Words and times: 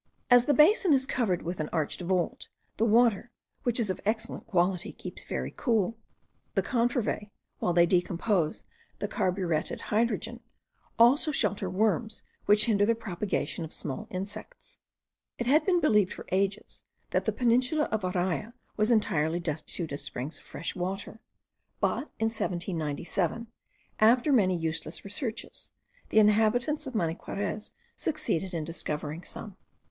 As 0.31 0.45
the 0.45 0.53
basin 0.55 0.93
is 0.93 1.05
covered 1.05 1.43
with 1.43 1.59
an 1.59 1.69
arched 1.71 2.01
vault, 2.01 2.49
the 2.77 2.85
water, 2.87 3.29
which 3.61 3.79
is 3.79 3.91
of 3.91 4.01
excellent 4.03 4.47
quality, 4.47 4.91
keeps 4.91 5.23
very 5.25 5.53
cool: 5.55 5.95
the 6.55 6.63
confervae, 6.63 7.29
while 7.59 7.71
they 7.71 7.85
decompose 7.85 8.65
the 8.97 9.07
carburetted 9.07 9.79
hydrogen, 9.93 10.39
also 10.97 11.31
shelter 11.31 11.69
worms 11.69 12.23
which 12.47 12.65
hinder 12.65 12.83
the 12.83 12.95
propagation 12.95 13.63
of 13.63 13.71
small 13.75 14.07
insects. 14.09 14.79
It 15.37 15.45
had 15.45 15.67
been 15.67 15.79
believed 15.79 16.13
for 16.13 16.25
ages, 16.31 16.81
that 17.11 17.25
the 17.25 17.31
peninsula 17.31 17.83
of 17.91 18.01
Araya 18.01 18.53
was 18.77 18.89
entirely 18.89 19.39
destitute 19.39 19.91
of 19.91 20.01
springs 20.01 20.39
of 20.39 20.43
fresh 20.43 20.75
water; 20.75 21.21
but 21.79 22.05
in 22.17 22.25
1797, 22.25 23.45
after 23.99 24.33
many 24.33 24.57
useless 24.57 25.05
researches, 25.05 25.69
the 26.09 26.17
inhabitants 26.17 26.87
of 26.87 26.95
Maniquarez 26.95 27.73
succeeded 27.95 28.55
in 28.55 28.63
discovering 28.63 29.23
some. 29.23 29.57